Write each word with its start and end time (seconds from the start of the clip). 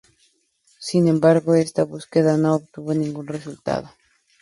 Sin 0.79 1.07
embargo, 1.07 1.53
esta 1.53 1.83
búsqueda 1.83 2.35
no 2.35 2.55
obtuvo 2.55 2.91
ningún 2.95 3.27
resultado. 3.27 3.91